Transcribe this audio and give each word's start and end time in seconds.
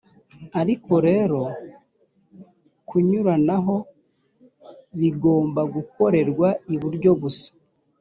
ariko 0.61 0.93
rero 1.07 1.41
kunyuranaho 2.87 3.75
bigomba 4.99 5.61
gukorerwa 5.75 6.47
iburyo 6.73 7.11
gusa. 7.21 7.49